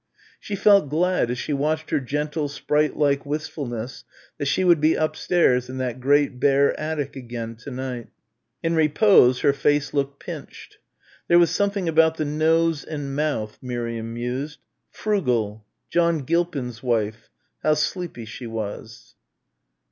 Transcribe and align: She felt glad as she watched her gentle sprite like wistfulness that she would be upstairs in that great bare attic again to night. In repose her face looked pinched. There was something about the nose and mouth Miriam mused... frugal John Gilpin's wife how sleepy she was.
She 0.39 0.55
felt 0.55 0.89
glad 0.89 1.29
as 1.29 1.37
she 1.37 1.53
watched 1.53 1.91
her 1.91 1.99
gentle 1.99 2.47
sprite 2.47 2.97
like 2.97 3.23
wistfulness 3.23 4.03
that 4.39 4.47
she 4.47 4.63
would 4.63 4.81
be 4.81 4.95
upstairs 4.95 5.69
in 5.69 5.77
that 5.77 5.99
great 5.99 6.39
bare 6.39 6.75
attic 6.79 7.15
again 7.15 7.55
to 7.57 7.69
night. 7.69 8.07
In 8.63 8.73
repose 8.73 9.41
her 9.41 9.53
face 9.53 9.93
looked 9.93 10.19
pinched. 10.19 10.79
There 11.27 11.37
was 11.37 11.51
something 11.51 11.87
about 11.87 12.17
the 12.17 12.25
nose 12.25 12.83
and 12.83 13.15
mouth 13.15 13.59
Miriam 13.61 14.15
mused... 14.15 14.57
frugal 14.89 15.67
John 15.91 16.23
Gilpin's 16.23 16.81
wife 16.81 17.29
how 17.61 17.75
sleepy 17.75 18.25
she 18.25 18.47
was. 18.47 19.13